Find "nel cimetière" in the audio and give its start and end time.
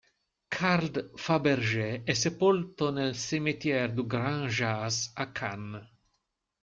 2.89-3.93